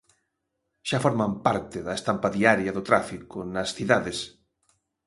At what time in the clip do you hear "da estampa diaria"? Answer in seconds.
1.87-2.71